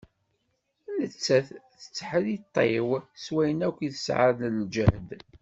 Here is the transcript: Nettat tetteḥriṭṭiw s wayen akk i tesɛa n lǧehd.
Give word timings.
Nettat 0.97 1.47
tetteḥriṭṭiw 1.81 2.87
s 3.23 3.25
wayen 3.33 3.65
akk 3.67 3.77
i 3.87 3.89
tesɛa 3.93 4.29
n 4.45 4.53
lǧehd. 4.63 5.09